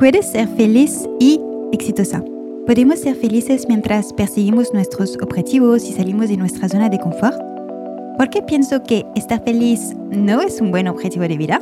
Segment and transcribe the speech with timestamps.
[0.00, 1.38] Puedes ser feliz y
[1.72, 2.24] exitosa.
[2.66, 7.36] Podemos ser felices mientras perseguimos nuestros objetivos y salimos de nuestra zona de confort.
[8.16, 11.60] ¿Por qué pienso que estar feliz no es un buen objetivo de vida?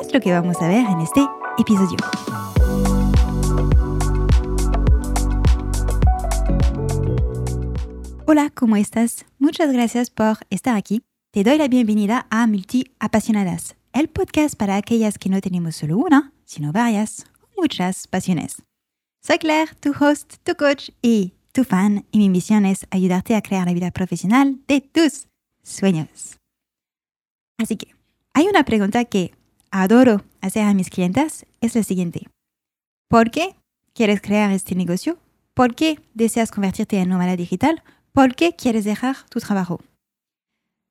[0.00, 1.26] Es lo que vamos a ver en este
[1.58, 1.96] episodio.
[8.26, 9.26] Hola, ¿cómo estás?
[9.40, 11.02] Muchas gracias por estar aquí.
[11.32, 15.98] Te doy la bienvenida a Multi Apasionadas, el podcast para aquellas que no tenemos solo
[15.98, 17.24] una, sino varias
[17.56, 18.62] muchas pasiones.
[19.22, 23.42] Soy Claire, tu host, tu coach y tu fan, y mi misión es ayudarte a
[23.42, 25.26] crear la vida profesional de tus
[25.62, 26.38] sueños.
[27.58, 27.94] Así que,
[28.34, 29.32] hay una pregunta que
[29.70, 32.28] adoro hacer a mis clientes, es la siguiente.
[33.08, 33.56] ¿Por qué
[33.94, 35.18] quieres crear este negocio?
[35.54, 37.82] ¿Por qué deseas convertirte en nómada digital?
[38.12, 39.80] ¿Por qué quieres dejar tu trabajo?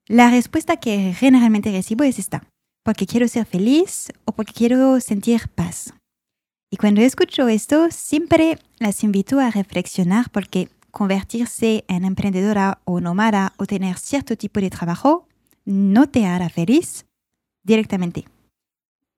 [0.07, 2.43] La respuesta que generalmente recibo es esta.
[2.83, 5.93] Porque quiero ser feliz o porque quiero sentir paz.
[6.71, 13.53] Y cuando escucho esto, siempre las invito a reflexionar porque convertirse en emprendedora o nómada
[13.57, 15.27] o tener cierto tipo de trabajo
[15.65, 17.05] no te hará feliz
[17.63, 18.25] directamente.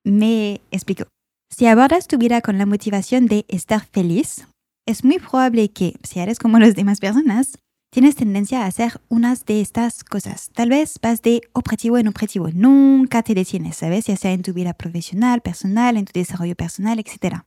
[0.04, 1.06] Me explico.
[1.50, 4.48] Si abordas tu vida con la motivación de estar feliz,
[4.86, 7.58] es muy probable que, si eres como las demás personas,
[7.90, 10.50] tienes tendencia a hacer unas de estas cosas.
[10.54, 12.50] Tal vez vas de objetivo en objetivo.
[12.54, 14.06] Nunca te detienes, ¿sabes?
[14.06, 17.44] Ya sea en tu vida profesional, personal, en tu desarrollo personal, etc.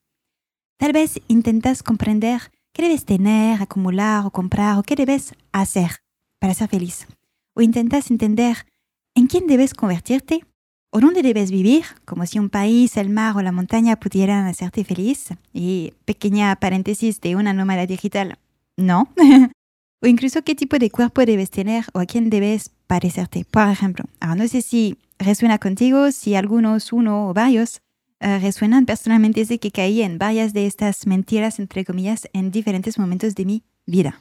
[0.79, 2.41] Tal vez intentas comprender
[2.73, 5.91] qué debes tener, acumular o comprar o qué debes hacer
[6.39, 7.07] para ser feliz.
[7.55, 8.67] O intentas entender
[9.15, 10.45] en quién debes convertirte
[10.93, 14.85] o dónde debes vivir, como si un país, el mar o la montaña pudieran hacerte
[14.85, 15.29] feliz.
[15.53, 18.39] Y pequeña paréntesis de una nómada digital,
[18.77, 19.09] no.
[20.03, 23.45] o incluso qué tipo de cuerpo debes tener o a quién debes parecerte.
[23.45, 27.83] Por ejemplo, ahora no sé si resuena contigo, si algunos, uno o varios,
[28.21, 32.99] uh, resuenan personalmente sé que caí en varias de estas mentiras, entre comillas, en diferentes
[32.99, 34.21] momentos de mi vida.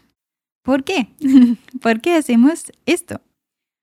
[0.64, 1.10] ¿Por qué?
[1.82, 3.22] ¿Por qué hacemos esto?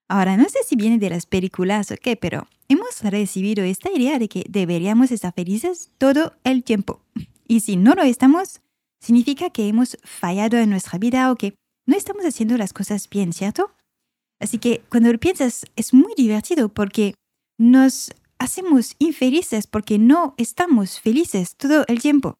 [0.09, 4.19] Ahora, no sé si viene de las películas o qué, pero hemos recibido esta idea
[4.19, 7.01] de que deberíamos estar felices todo el tiempo.
[7.45, 8.61] Y si no lo estamos,
[9.01, 11.55] significa que hemos fallado en nuestra vida o que
[11.87, 13.71] no estamos haciendo las cosas bien, ¿cierto?
[14.39, 17.15] Así que cuando lo piensas es muy divertido porque
[17.57, 22.37] nos hacemos infelices porque no estamos felices todo el tiempo.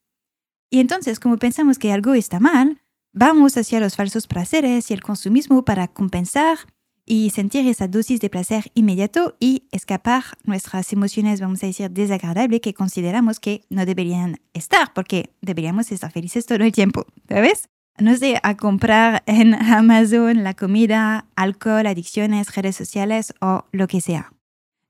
[0.70, 2.82] Y entonces, como pensamos que algo está mal,
[3.14, 6.60] vamos hacia los falsos placeres y el consumismo para compensar
[7.06, 12.60] y sentir esa dosis de placer inmediato y escapar nuestras emociones, vamos a decir, desagradables
[12.60, 17.70] que consideramos que no deberían estar porque deberíamos estar felices todo el tiempo, ¿sabes?
[18.00, 24.02] No sé, a comprar en Amazon la comida, alcohol, adicciones, redes sociales o lo que
[24.02, 24.32] sea.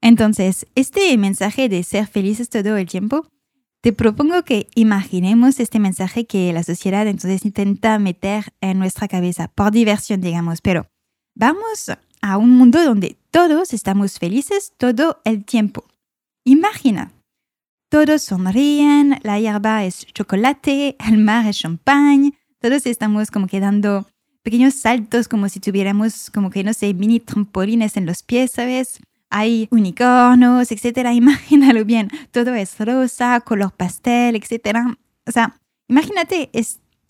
[0.01, 3.27] Entonces, este mensaje de ser felices todo el tiempo,
[3.81, 9.47] te propongo que imaginemos este mensaje que la sociedad entonces intenta meter en nuestra cabeza
[9.47, 10.87] por diversión, digamos, pero
[11.35, 11.91] vamos
[12.21, 15.85] a un mundo donde todos estamos felices todo el tiempo.
[16.43, 17.13] Imagina,
[17.89, 24.07] todos sonríen, la hierba es chocolate, el mar es champagne, todos estamos como que dando
[24.43, 28.99] pequeños saltos como si tuviéramos como que, no sé, mini trampolines en los pies, ¿sabes?
[29.29, 31.13] hay unicornios, etcétera.
[31.13, 34.97] Imagínalo bien, todo es rosa, color pastel, etcétera.
[35.25, 36.49] O sea, imagínate,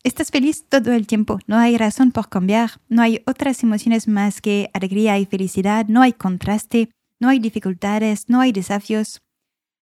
[0.04, 4.42] estás feliz todo el tiempo, no hay razón por cambiar, no hay otras emociones más
[4.42, 9.22] que alegría y felicidad, no hay contraste, no hay dificultades, no hay desafíos.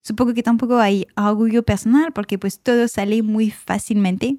[0.02, 4.36] Supongo que tampoco hay orgullo personal porque pues todo sale muy fácilmente.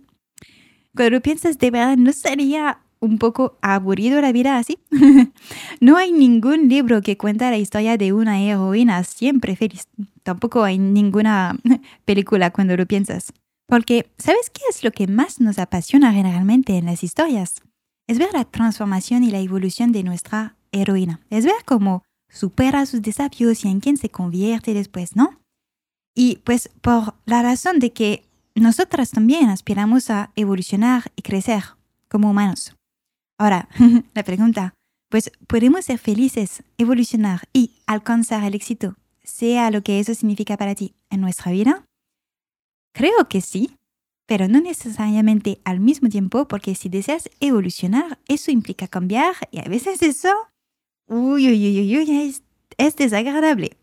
[0.95, 4.79] Cuando lo piensas de verdad, ¿no sería un poco aburrido la vida así.
[5.79, 9.87] no hay ningún libro que cuenta la historia de una heroína siempre feliz.
[10.23, 11.57] Tampoco hay ninguna
[12.05, 13.31] película cuando lo piensas.
[13.67, 17.61] Porque, ¿sabes qué es lo que más nos apasiona generalmente en las historias?
[18.07, 21.21] Es ver la transformación y la evolución de nuestra heroína.
[21.29, 25.39] Es ver cómo supera sus desafíos y en quién se convierte después, ¿no?
[26.15, 28.24] Y pues por la razón de que
[28.61, 31.63] nosotras también aspiramos a evolucionar y crecer
[32.07, 32.75] como humanos.
[33.37, 33.67] Ahora,
[34.13, 34.73] la pregunta,
[35.09, 40.75] pues podemos ser felices, evolucionar y alcanzar el éxito, sea lo que eso significa para
[40.75, 41.85] ti en nuestra vida?
[42.93, 43.77] Creo que sí,
[44.25, 49.63] pero no necesariamente al mismo tiempo, porque si deseas evolucionar, eso implica cambiar y a
[49.63, 50.33] veces eso,
[51.07, 52.43] uy, uy, uy, uy, es,
[52.77, 53.77] es desagradable.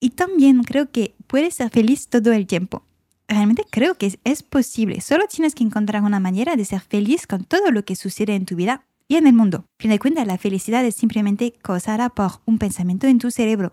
[0.00, 2.85] Y también creo que puedes ser feliz todo el tiempo
[3.28, 5.00] realmente creo que es posible.
[5.00, 8.46] Solo tienes que encontrar una manera de ser feliz con todo lo que sucede en
[8.46, 9.66] tu vida y en el mundo.
[9.78, 13.72] Fin de cuentas, la felicidad es simplemente causada por un pensamiento en tu cerebro.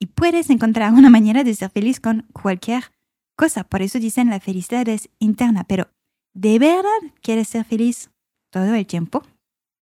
[0.00, 2.84] Y puedes encontrar una manera de ser feliz con cualquier
[3.36, 3.64] cosa.
[3.64, 5.64] Por eso dicen la felicidad es interna.
[5.64, 5.88] Pero,
[6.34, 6.90] ¿de verdad
[7.20, 8.10] quieres ser feliz
[8.50, 9.22] todo el tiempo?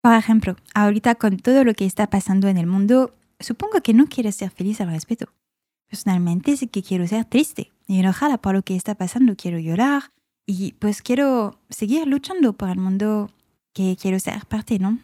[0.02, 4.06] Por ejemplo, ahorita con todo lo que está pasando en el mundo, supongo que no
[4.06, 5.32] quieres ser feliz al respecto.
[5.88, 9.36] Personalmente sí que quiero ser triste y enojada por lo que está pasando.
[9.36, 10.12] Quiero llorar
[10.46, 13.30] y pues quiero seguir luchando por el mundo
[13.74, 14.98] que quiero ser parte, ¿no?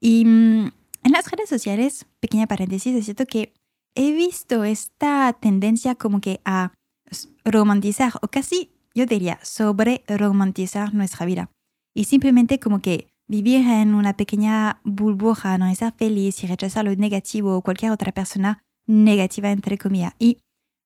[0.00, 0.72] Y mm,
[1.04, 3.52] en las redes sociales, pequeña paréntesis, es cierto que
[3.94, 6.72] he visto esta tendencia como que a
[7.44, 11.50] romantizar o casi, yo diría, sobre romantizar nuestra vida.
[11.94, 16.94] Y simplemente como que vivir en una pequeña burbuja, no ser feliz y rechazar lo
[16.96, 20.14] negativo o cualquier otra persona negativa, entre comillas.
[20.18, 20.38] Y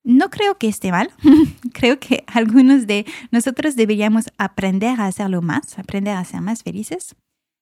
[0.04, 1.10] no creo que esté mal.
[1.72, 7.16] creo que algunos de nosotros deberíamos aprender a hacerlo más, aprender a ser más felices.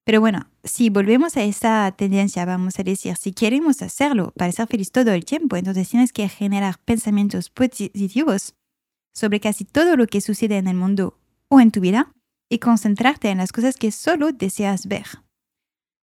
[0.05, 4.67] Pero bueno, si volvemos a esa tendencia, vamos a decir, si queremos hacerlo para ser
[4.67, 8.55] feliz todo el tiempo, entonces tienes que generar pensamientos positivos
[9.15, 11.19] sobre casi todo lo que sucede en el mundo
[11.49, 12.11] o en tu vida
[12.49, 15.05] y concentrarte en las cosas que solo deseas ver.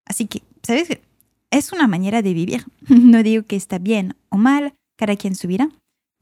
[0.05, 0.99] Así que, ¿sabes?
[1.49, 2.65] Es una manera de vivir.
[2.87, 5.69] No digo que está bien o mal, cada quien su vida,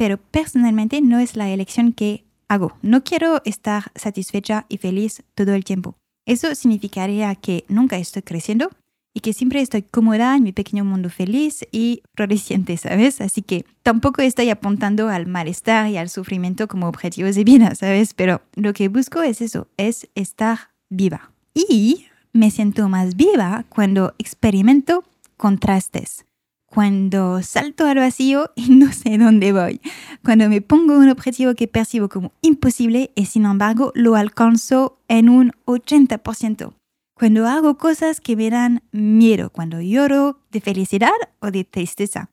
[0.04, 2.74] pero personalmente no es la elección que hago.
[2.82, 5.96] No quiero estar satisfecha y feliz todo el tiempo.
[6.28, 8.70] Eso significaría que nunca estoy creciendo
[9.16, 13.22] y que siempre estoy cómoda en mi pequeño mundo feliz y floreciente, ¿sabes?
[13.22, 18.14] Así que tampoco estoy apuntando al malestar y al sufrimiento como objetivos de vida, ¿sabes?
[18.14, 21.32] Pero lo que busco es eso, es estar viva.
[21.54, 25.06] Y me siento más viva cuando experimento
[25.38, 26.26] contrastes,
[26.74, 29.80] cuando salto al vacío y no sé dónde voy,
[30.24, 35.30] cuando me pongo un objetivo que percibo como imposible y sin embargo lo alcanzo en
[35.30, 36.74] un 80%,
[37.14, 42.32] cuando hago cosas que me dan miedo, cuando lloro de felicidad o de tristeza,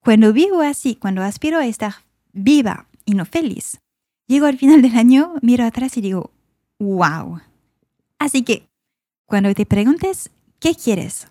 [0.00, 1.94] cuando vivo así, cuando aspiro a estar
[2.32, 3.80] viva y no feliz,
[4.28, 6.30] llego al final del año, miro atrás y digo,
[6.78, 7.40] wow.
[8.20, 8.68] Así que,
[9.26, 10.30] cuando te preguntes,
[10.60, 11.26] ¿qué quieres?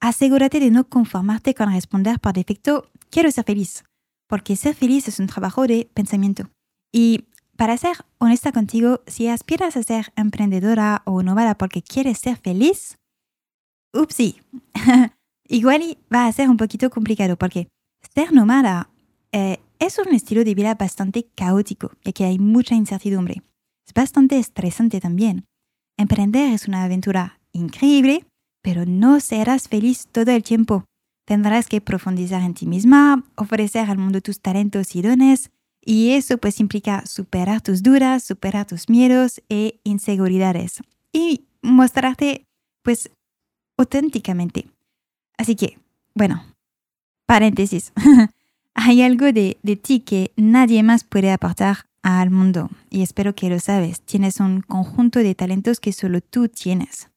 [0.00, 3.84] Asegúrate de no conformarte con responder por defecto quiero ser feliz,
[4.28, 6.50] porque ser feliz es un trabajo de pensamiento.
[6.92, 12.36] Y para ser honesta contigo, si aspiras a ser emprendedora o nómada porque quieres ser
[12.36, 12.98] feliz,
[13.92, 14.40] upsí,
[15.48, 17.68] igual va a ser un poquito complicado porque
[18.14, 18.90] ser nómada
[19.32, 23.42] eh, es un estilo de vida bastante caótico, ya que hay mucha incertidumbre.
[23.86, 25.44] Es bastante estresante también.
[25.96, 28.24] Emprender es una aventura increíble,
[28.62, 30.84] pero no serás feliz todo el tiempo.
[31.24, 35.50] Tendrás que profundizar en ti misma, ofrecer al mundo tus talentos y dones,
[35.84, 40.80] y eso pues implica superar tus dudas, superar tus miedos e inseguridades
[41.12, 42.44] y mostrarte
[42.82, 43.10] pues
[43.76, 44.66] auténticamente.
[45.36, 45.78] Así que,
[46.14, 46.44] bueno,
[47.26, 47.92] paréntesis,
[48.74, 53.48] hay algo de, de ti que nadie más puede aportar al mundo y espero que
[53.48, 54.00] lo sabes.
[54.00, 57.08] Tienes un conjunto de talentos que solo tú tienes.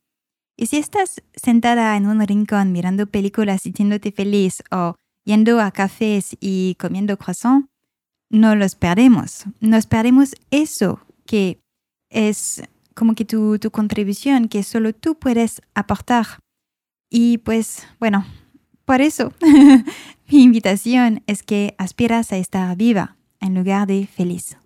[0.61, 4.93] Y si estás sentada en un rincón mirando películas sintiéndote feliz o
[5.25, 7.65] yendo a cafés y comiendo croissant,
[8.29, 9.45] no los perdemos.
[9.59, 11.59] Nos perdemos eso que
[12.11, 12.61] es
[12.93, 16.27] como que tu, tu contribución que solo tú puedes aportar.
[17.09, 18.23] Y pues bueno,
[18.85, 19.33] por eso
[20.31, 24.57] mi invitación es que aspiras a estar viva en lugar de feliz.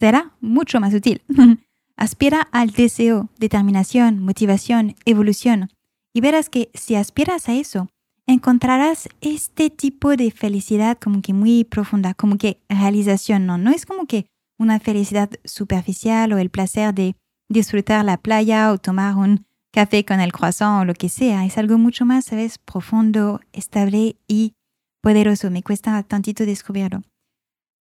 [0.00, 1.22] Será mucho más útil.
[2.00, 5.68] Aspira al deseo, determinación, motivación, evolución.
[6.14, 7.88] Y verás que si aspiras a eso,
[8.26, 13.58] encontrarás este tipo de felicidad como que muy profunda, como que realización, ¿no?
[13.58, 14.24] No es como que
[14.58, 17.16] una felicidad superficial o el placer de
[17.50, 21.44] disfrutar la playa o tomar un café con el croissant o lo que sea.
[21.44, 22.56] Es algo mucho más, ¿sabes?
[22.56, 24.54] Profundo, estable y
[25.02, 25.50] poderoso.
[25.50, 27.02] Me cuesta tantito descubrirlo.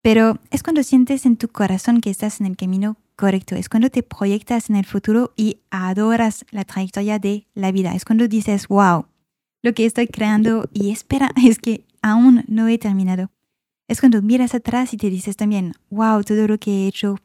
[0.04, 3.56] Pero es cuando sientes en tu corazón que estás en el camino correcto.
[3.56, 7.96] Es cuando te proyectas en el futuro y adoras la trayectoria de la vida.
[7.96, 9.06] Es cuando dices, wow,
[9.62, 13.32] lo que estoy creando y espera es que aún no he terminado.
[13.88, 17.18] Es cuando miras atrás y te dices también, wow, todo lo que he hecho,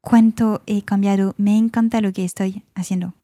[0.00, 3.14] cuánto he cambiado, me encanta lo que estoy haciendo.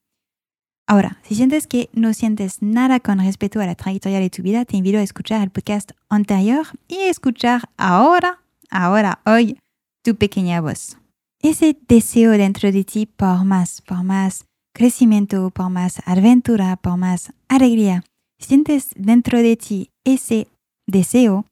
[0.86, 4.64] Ahora, si sientes que no sientes nada con respecto a la trayectoria de tu vida,
[4.64, 8.40] te invito a escuchar el podcast anterior y escuchar ahora,
[8.70, 9.58] ahora, hoy,
[10.02, 10.99] tu pequeña voz
[11.40, 17.32] ese deseo dentro de ti por más, por más crecimiento, por más aventura, por más
[17.48, 18.04] alegría,
[18.38, 20.48] sientes dentro de ti ese
[20.86, 21.46] deseo,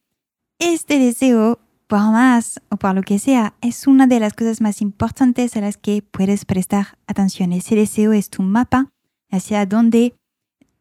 [0.58, 4.82] este deseo por más o por lo que sea es una de las cosas más
[4.82, 7.52] importantes a las que puedes prestar atención.
[7.52, 8.90] Ese deseo es tu mapa
[9.30, 10.14] hacia donde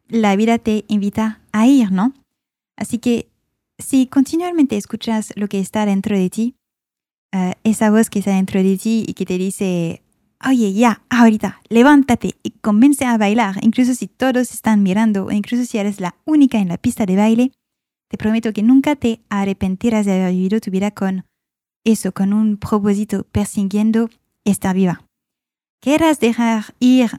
[0.08, 2.12] la vida te invita a ir, ¿no?
[2.76, 3.28] Así que
[3.78, 6.54] si continuamente escuchas lo que está dentro de ti,
[7.32, 10.02] eh, esa voz que está dentro de ti y que te dice,
[10.46, 15.64] oye, ya, ahorita, levántate y convence a bailar, incluso si todos están mirando o incluso
[15.64, 17.52] si eres la única en la pista de baile,
[18.08, 21.24] te prometo que nunca te arrepentirás de haber vivido tu vida con
[21.84, 24.08] eso, con un propósito, persiguiendo
[24.44, 25.04] estar viva.
[25.80, 27.10] Quieras dejar ir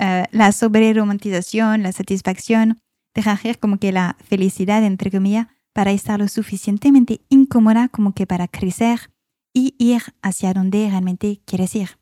[0.00, 2.78] uh, la sobreromantización, la satisfacción,
[3.14, 8.26] dejar ir como que la felicidad, entre comillas, para estar lo suficientemente incómoda como que
[8.26, 9.10] para crecer
[9.58, 11.98] y ir hacia donde realmente quieres ir.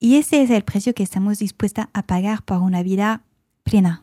[0.00, 3.22] Y ese es el precio que estamos dispuestas a pagar por una vida
[3.62, 4.02] plena.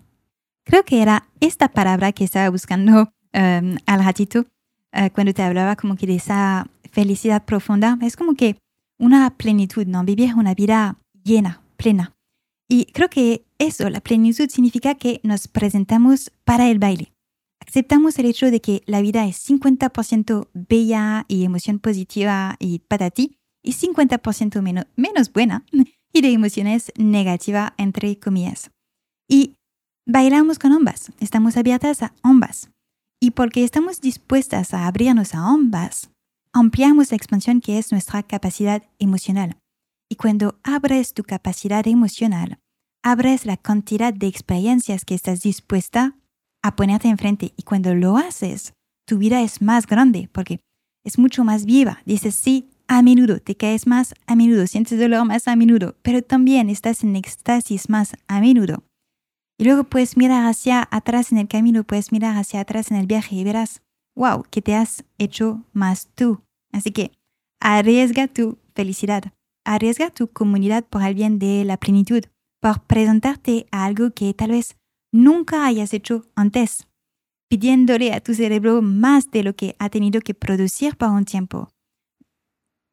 [0.64, 4.46] Creo que era esta palabra que estaba buscando um, al ratito
[4.94, 7.98] uh, cuando te hablaba como que de esa felicidad profunda.
[8.02, 8.58] Es como que
[8.98, 10.06] una plenitud, ¿no?
[10.06, 12.16] Vivir una vida llena, plena.
[12.70, 17.12] Y creo que eso, la plenitud, significa que nos presentamos para el baile.
[17.68, 23.38] Aceptamos el hecho de que la vida es 50% bella y emoción positiva y patati,
[23.62, 25.66] y 50% menos, menos buena
[26.14, 28.72] y de emociones negativas, entre comillas.
[29.28, 29.56] Y
[30.06, 32.70] bailamos con ambas, estamos abiertas a ambas.
[33.20, 36.12] Y porque estamos dispuestas a abrirnos a ambas,
[36.54, 39.58] ampliamos la expansión que es nuestra capacidad emocional.
[40.10, 42.60] Y cuando abres tu capacidad emocional,
[43.04, 46.16] abres la cantidad de experiencias que estás dispuesta
[46.68, 47.54] a ponerte enfrente.
[47.56, 48.74] Y cuando lo haces,
[49.08, 50.60] tu vida es más grande porque
[51.06, 52.02] es mucho más viva.
[52.06, 56.22] Dices sí a menudo, te caes más a menudo, sientes dolor más a menudo, pero
[56.22, 58.84] también estás en éxtasis más a menudo.
[59.58, 63.08] Y luego puedes mirar hacia atrás en el camino, puedes mirar hacia atrás en el
[63.08, 63.82] viaje y verás,
[64.16, 66.42] wow, que te has hecho más tú.
[66.72, 67.12] Así que
[67.60, 69.24] arriesga tu felicidad.
[69.66, 72.24] Arriesga tu comunidad por el bien de la plenitud,
[72.62, 74.77] por presentarte a algo que tal vez
[75.12, 76.88] nunca hayas hecho antes,
[77.50, 81.70] pidiéndole a tu cerebro más de lo que ha tenido que producir por un tiempo.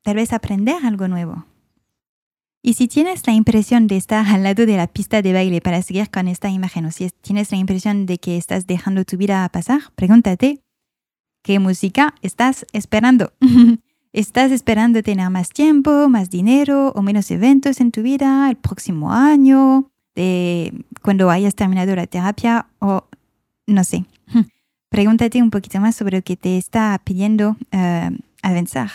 [0.03, 1.47] Tal vez aprender algo nuevo.
[2.63, 5.83] Y si tienes la impresión de estar al lado de la pista de baile para
[5.83, 9.47] seguir con esta imagen, o si tienes la impresión de que estás dejando tu vida
[9.51, 10.63] pasar, pregúntate,
[11.43, 13.35] ¿qué música estás esperando?
[14.15, 19.13] ¿Estás esperando tener más tiempo, más dinero o menos eventos en tu vida el próximo
[19.13, 23.05] año, de cuando hayas terminado la terapia o
[23.67, 24.05] no sé?
[24.89, 28.91] Pregúntate un poquito más sobre lo que te está pidiendo uh, avanzar.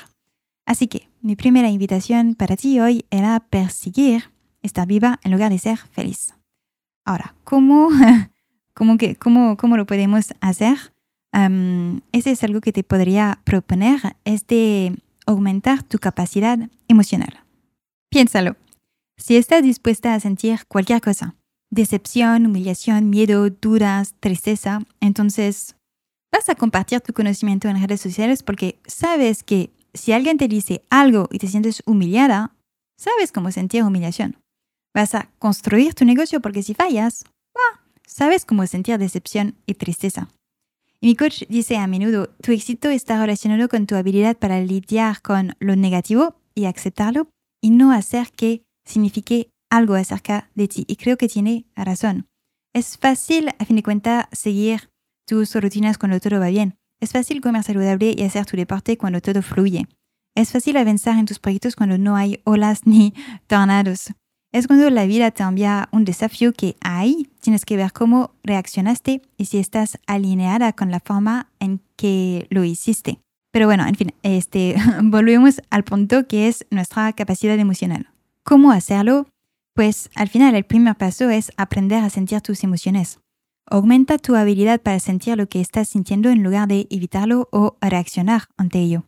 [0.65, 5.59] Así que mi primera invitación para ti hoy era perseguir estar viva en lugar de
[5.59, 6.33] ser feliz.
[7.05, 7.89] Ahora, ¿cómo,
[8.73, 10.77] cómo, que, cómo, cómo lo podemos hacer?
[11.33, 14.95] Um, ese es algo que te podría proponer, es de
[15.25, 16.57] aumentar tu capacidad
[16.88, 17.43] emocional.
[18.09, 18.55] Piénsalo.
[19.19, 21.35] Si estás dispuesta a sentir cualquier cosa,
[21.69, 25.75] decepción, humillación, miedo, dudas, tristeza, entonces
[26.31, 30.83] vas a compartir tu conocimiento en redes sociales porque sabes que si alguien te dice
[30.89, 32.55] algo y te sientes humillada,
[32.97, 34.38] sabes cómo sentir humillación.
[34.95, 37.25] Vas a construir tu negocio porque si fallas,
[38.07, 40.29] sabes cómo sentir decepción y tristeza.
[41.01, 45.21] Y mi coach dice a menudo, tu éxito está relacionado con tu habilidad para lidiar
[45.21, 47.27] con lo negativo y aceptarlo
[47.61, 50.86] y no hacer que signifique algo acerca de ti.
[50.88, 52.27] Y creo que tiene razón.
[52.74, 54.89] Es fácil, a fin de cuentas, seguir
[55.25, 56.75] tus rutinas cuando todo va bien.
[57.00, 59.88] Es fácil comer saludable y hacer tu deporte cuando todo fluye.
[60.36, 63.13] Es fácil avanzar en tus proyectos cuando no hay olas ni
[63.48, 64.12] tornados.
[64.51, 69.22] Es cuando la vida te envía un desafío que ahí tienes que ver cómo reaccionaste
[69.38, 73.19] y si estás alineada con la forma en que lo hiciste.
[73.51, 78.10] Pero bueno, en fin, este, volvemos al punto que es nuestra capacidad emocional.
[78.49, 79.27] ¿Cómo hacerlo?
[79.75, 83.19] Pues al final el primer paso es aprender a sentir tus emociones.
[83.67, 88.45] Aumenta tu habilidad para sentir lo que estás sintiendo en lugar de evitarlo o reaccionar
[88.57, 89.05] ante ello.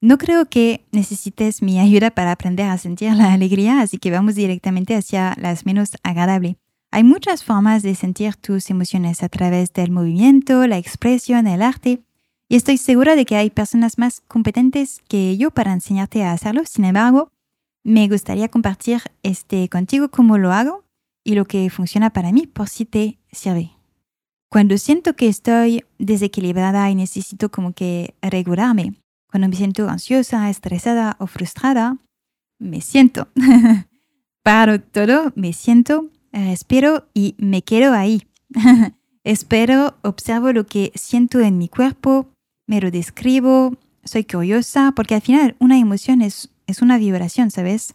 [0.00, 4.34] No creo que necesites mi ayuda para aprender a sentir la alegría, así que vamos
[4.34, 6.56] directamente hacia las menos agradables.
[6.90, 12.02] Hay muchas formas de sentir tus emociones a través del movimiento, la expresión, el arte,
[12.48, 16.62] y estoy segura de que hay personas más competentes que yo para enseñarte a hacerlo.
[16.66, 17.30] Sin embargo,
[17.84, 20.84] me gustaría compartir este contigo cómo lo hago
[21.24, 23.72] y lo que funciona para mí por si te sirve.
[24.50, 28.94] Cuando siento que estoy desequilibrada y necesito como que regularme,
[29.30, 31.98] cuando me siento ansiosa, estresada o frustrada,
[32.58, 33.28] me siento.
[34.42, 38.26] Paro todo, me siento, respiro y me quedo ahí.
[39.24, 42.28] Espero, observo lo que siento en mi cuerpo,
[42.66, 47.94] me lo describo, soy curiosa, porque al final una emoción es, es una vibración, ¿sabes?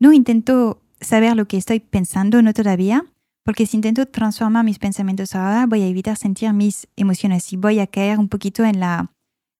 [0.00, 3.04] No intento saber lo que estoy pensando, no todavía,
[3.44, 7.78] porque si intento transformar mis pensamientos ahora, voy a evitar sentir mis emociones y voy
[7.78, 9.12] a caer un poquito en la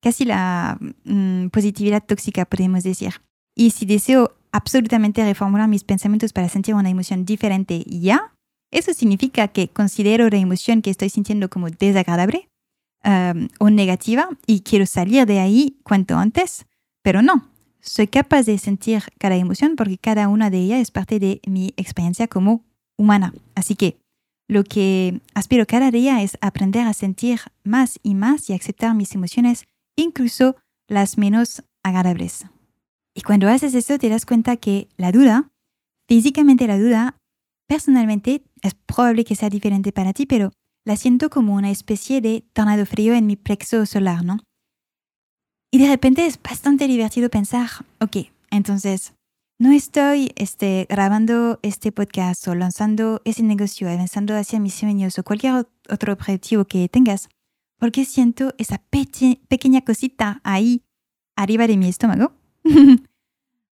[0.02, 3.14] casi la mm, positividad tóxica, podemos decir.
[3.56, 8.32] Y si deseo absolutamente reformular mis pensamientos para sentir una emoción diferente ya,
[8.70, 12.48] eso significa que considero la emoción que estoy sintiendo como desagradable
[13.04, 16.66] um, o negativa y quiero salir de ahí cuanto antes,
[17.02, 17.48] pero no,
[17.86, 21.72] soy capaz de sentir cada emoción porque cada una de ellas es parte de mi
[21.76, 22.64] experiencia como
[22.98, 23.32] humana.
[23.54, 23.98] Así que
[24.48, 29.14] lo que aspiro cada día es aprender a sentir más y más y aceptar mis
[29.14, 29.64] emociones,
[29.96, 30.56] incluso
[30.88, 32.46] las menos agradables.
[33.14, 35.48] Y cuando haces eso te das cuenta que la duda,
[36.08, 37.16] físicamente la duda,
[37.66, 40.52] personalmente es probable que sea diferente para ti, pero
[40.84, 44.38] la siento como una especie de tornado frío en mi plexo solar, ¿no?
[45.72, 47.68] Y de repente es bastante divertido pensar,
[48.00, 49.14] ok, entonces
[49.58, 55.24] no estoy este, grabando este podcast o lanzando ese negocio, avanzando hacia mis sueños o
[55.24, 57.28] cualquier otro objetivo que tengas,
[57.78, 58.82] porque siento esa
[59.48, 60.82] pequeña cosita ahí
[61.36, 62.32] arriba de mi estómago.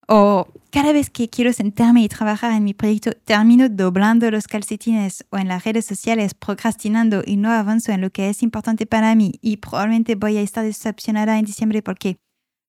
[0.08, 5.24] o cada vez que quiero sentarme y trabajar en mi proyecto, termino doblando los calcetines
[5.30, 9.14] o en las redes sociales procrastinando y no avanzo en lo que es importante para
[9.14, 12.16] mí y probablemente voy a estar decepcionada en diciembre porque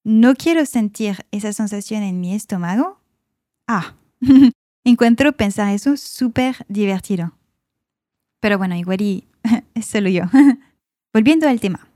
[0.04, 3.00] no quiero sentir esa sensación en mi estómago.
[3.66, 3.94] Ah,
[4.84, 7.32] encuentro pensar eso súper divertido.
[8.40, 9.26] Pero bueno, igual y
[9.74, 10.22] es solo yo.
[11.12, 11.88] Volviendo al tema.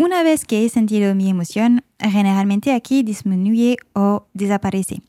[0.00, 5.02] Una vez que he sentido mi emoción, generalmente aquí disminuye o desaparece.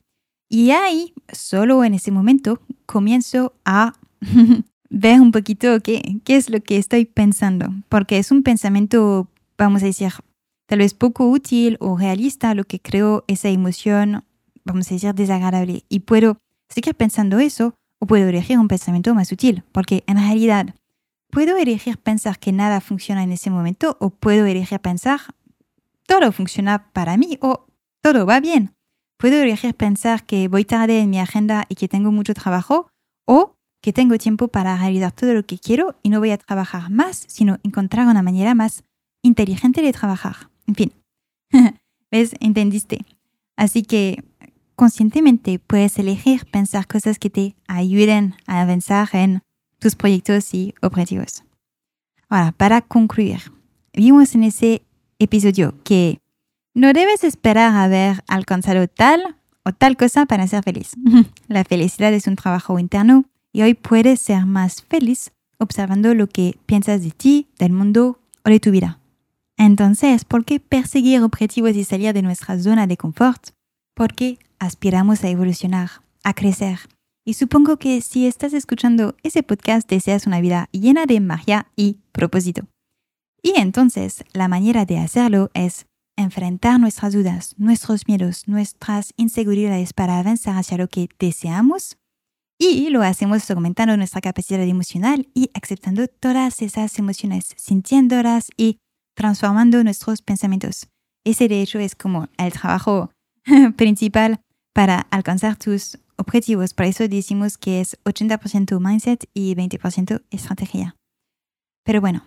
[0.50, 3.94] Y ahí, solo en ese momento, comienzo a
[4.90, 9.28] ver un poquito qué, qué es lo que estoy pensando, porque es un pensamiento,
[9.60, 10.12] vamos a decir,
[10.66, 14.24] tal vez poco útil o realista lo que creo esa emoción,
[14.66, 15.84] vamos a decir, desagradable.
[15.88, 20.74] Y puedo seguir pensando eso o puedo elegir un pensamiento más útil, porque en realidad
[21.32, 25.22] puedo elegir pensar que nada funciona en ese momento o puedo elegir pensar
[26.10, 27.68] todo funciona para mí o
[28.02, 28.74] todo va bien.
[29.18, 32.90] Puedo elegir pensar que voy tarde en mi agenda y que tengo mucho trabajo
[33.28, 36.90] o que tengo tiempo para realizar todo lo que quiero y no voy a trabajar
[36.90, 38.84] más, sino encontrar una manera más
[39.22, 40.50] inteligente de trabajar.
[40.66, 40.94] En fin,
[42.12, 42.36] ¿ves?
[42.40, 43.06] Entendiste.
[43.56, 44.24] Así que
[44.76, 49.42] conscientemente puedes elegir pensar cosas que te ayuden a avanzar en
[49.80, 51.44] tus proyectos y objetivos.
[52.30, 53.52] Ahora, para concluir,
[53.94, 54.84] vimos en ese
[55.18, 56.20] episodio que
[56.74, 60.92] no debes esperar haber alcanzado tal o tal cosa para ser feliz.
[61.48, 66.58] La felicidad es un trabajo interno y hoy puedes ser más feliz observando lo que
[66.66, 69.00] piensas de ti, del mundo o de tu vida.
[69.58, 73.50] Entonces, ¿por qué perseguir objetivos y salir de nuestra zona de confort?
[73.94, 75.90] Porque aspiramos a evolucionar,
[76.24, 76.80] a crecer,
[77.30, 82.00] y supongo que si estás escuchando ese podcast deseas una vida llena de magia y
[82.12, 82.64] propósito.
[83.44, 85.86] Y entonces la manera de hacerlo es
[86.18, 91.98] enfrentar nuestras dudas, nuestros miedos, nuestras inseguridades para avanzar hacia lo que deseamos.
[92.58, 98.80] Y lo hacemos aumentando nuestra capacidad emocional y aceptando todas esas emociones, sintiéndolas y
[99.16, 100.88] transformando nuestros pensamientos.
[101.24, 103.12] Ese de hecho es como el trabajo
[103.78, 104.42] principal
[104.74, 106.74] para alcanzar tus objetivos.
[106.74, 110.96] Por eso decimos que es 80% mindset y 20% estrategia.
[111.84, 112.26] Pero bueno,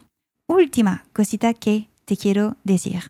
[0.49, 3.07] última cosita que te quiero decir.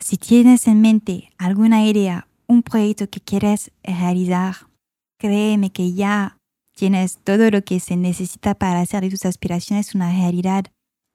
[0.00, 4.66] Si tienes en mente alguna idea, un proyecto que quieres realizar,
[5.18, 6.36] créeme que ya
[6.74, 10.66] tienes todo lo que se necesita para hacer de tus aspiraciones una realidad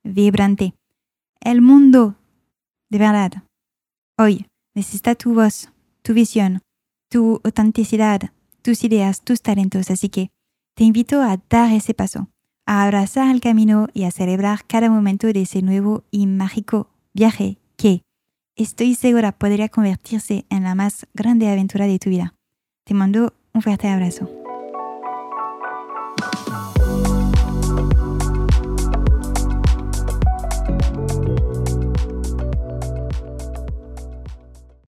[0.04, 0.74] vibrante.
[1.42, 2.16] El mundo,
[2.90, 3.44] de verdad,
[4.18, 5.70] hoy necesita tu voz,
[6.02, 6.62] tu visión,
[7.10, 9.90] tu autenticidad, tus ideas, tus talentos.
[9.90, 10.30] Así que
[10.76, 12.30] te invito a dar ese paso,
[12.66, 17.58] a abrazar el camino y a celebrar cada momento de ese nuevo y mágico viaje
[17.76, 18.02] que
[18.56, 22.36] estoy segura podría convertirse en la más grande aventura de tu vida.
[22.86, 24.39] Te mando un fuerte abrazo.